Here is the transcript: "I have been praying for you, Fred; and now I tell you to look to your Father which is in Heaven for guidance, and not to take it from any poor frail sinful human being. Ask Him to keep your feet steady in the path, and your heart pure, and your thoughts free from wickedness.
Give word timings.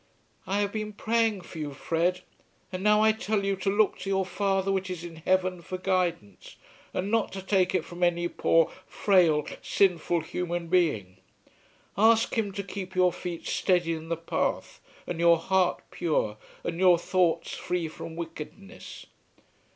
"I 0.47 0.61
have 0.61 0.71
been 0.71 0.93
praying 0.93 1.41
for 1.41 1.59
you, 1.59 1.75
Fred; 1.75 2.21
and 2.71 2.81
now 2.81 3.03
I 3.03 3.11
tell 3.11 3.45
you 3.45 3.55
to 3.57 3.69
look 3.69 3.99
to 3.99 4.09
your 4.09 4.25
Father 4.25 4.71
which 4.71 4.89
is 4.89 5.03
in 5.03 5.17
Heaven 5.17 5.61
for 5.61 5.77
guidance, 5.77 6.55
and 6.91 7.11
not 7.11 7.31
to 7.33 7.41
take 7.43 7.75
it 7.75 7.85
from 7.85 8.01
any 8.01 8.27
poor 8.27 8.71
frail 8.87 9.45
sinful 9.61 10.21
human 10.21 10.69
being. 10.69 11.17
Ask 11.95 12.35
Him 12.35 12.51
to 12.53 12.63
keep 12.63 12.95
your 12.95 13.13
feet 13.13 13.45
steady 13.45 13.93
in 13.93 14.09
the 14.09 14.17
path, 14.17 14.81
and 15.05 15.19
your 15.19 15.37
heart 15.37 15.83
pure, 15.91 16.37
and 16.63 16.79
your 16.79 16.97
thoughts 16.97 17.51
free 17.55 17.87
from 17.87 18.15
wickedness. 18.15 19.05